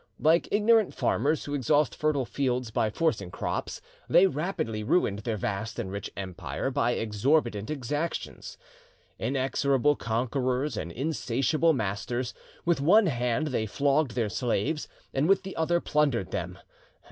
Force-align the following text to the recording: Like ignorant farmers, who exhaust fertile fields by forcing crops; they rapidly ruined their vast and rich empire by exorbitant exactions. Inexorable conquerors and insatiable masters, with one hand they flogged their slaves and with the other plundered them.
Like 0.19 0.47
ignorant 0.51 0.95
farmers, 0.95 1.45
who 1.45 1.53
exhaust 1.53 1.95
fertile 1.95 2.25
fields 2.25 2.71
by 2.71 2.89
forcing 2.89 3.29
crops; 3.29 3.81
they 4.09 4.25
rapidly 4.25 4.83
ruined 4.83 5.19
their 5.19 5.37
vast 5.37 5.77
and 5.77 5.91
rich 5.91 6.09
empire 6.17 6.71
by 6.71 6.93
exorbitant 6.93 7.69
exactions. 7.69 8.57
Inexorable 9.19 9.95
conquerors 9.95 10.75
and 10.75 10.91
insatiable 10.91 11.73
masters, 11.73 12.33
with 12.65 12.81
one 12.81 13.05
hand 13.05 13.49
they 13.49 13.67
flogged 13.67 14.15
their 14.15 14.27
slaves 14.29 14.87
and 15.13 15.29
with 15.29 15.43
the 15.43 15.55
other 15.55 15.79
plundered 15.79 16.31
them. 16.31 16.57